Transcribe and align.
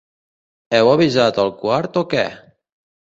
Heu 0.77 0.87
avisat 0.93 1.37
al 1.43 1.51
quart 1.59 1.99
o 2.01 2.03
què? 2.15 2.25